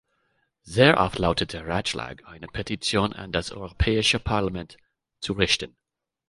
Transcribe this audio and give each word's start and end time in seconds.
Sehr 0.63 0.99
oft 0.99 1.19
lautet 1.19 1.53
der 1.53 1.67
Ratschlag, 1.67 2.23
eine 2.25 2.47
Petition 2.47 3.13
an 3.13 3.31
das 3.31 3.51
Europäische 3.51 4.19
Parlament 4.19 4.77
zu 5.19 5.33
richten. 5.33 5.75